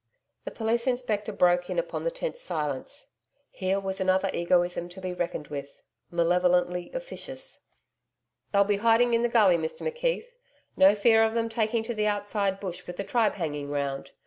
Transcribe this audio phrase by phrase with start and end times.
[0.45, 3.11] The police inspector broke in upon the tense silence.
[3.51, 7.65] Here was another egoism to be reckoned with malevolently officious.
[8.51, 10.29] 'They'll be hiding in the gully, Mr McKeith.
[10.75, 14.09] No fear of them taking to the outside bush with the tribe hanging round.